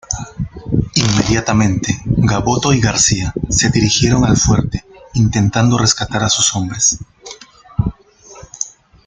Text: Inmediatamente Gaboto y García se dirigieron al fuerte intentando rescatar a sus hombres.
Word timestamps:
Inmediatamente 0.95 2.01
Gaboto 2.05 2.73
y 2.73 2.81
García 2.81 3.31
se 3.49 3.69
dirigieron 3.69 4.25
al 4.25 4.35
fuerte 4.35 4.83
intentando 5.13 5.77
rescatar 5.77 6.23
a 6.23 6.29
sus 6.29 6.55
hombres. 6.55 6.97